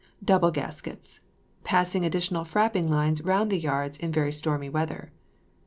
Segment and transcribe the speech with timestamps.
[0.25, 1.19] Double gaskets.
[1.63, 5.11] Passing additional frapping lines round the yards in very stormy weather.